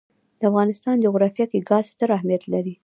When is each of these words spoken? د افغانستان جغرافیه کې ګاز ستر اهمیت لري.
د 0.39 0.41
افغانستان 0.49 0.95
جغرافیه 1.05 1.45
کې 1.51 1.59
ګاز 1.69 1.85
ستر 1.93 2.09
اهمیت 2.17 2.43
لري. 2.53 2.73